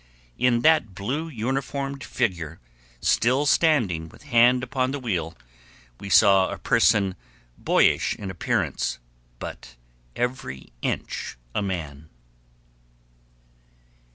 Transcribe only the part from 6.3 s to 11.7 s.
a person boyish in appearance, but every inch a